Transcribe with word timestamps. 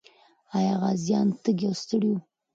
آیا 0.57 0.73
غازیان 0.81 1.27
تږي 1.43 1.65
او 1.69 1.75
ستړي 1.81 2.09
وو؟ 2.11 2.19